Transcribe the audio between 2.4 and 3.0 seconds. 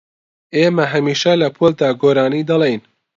دەڵێین.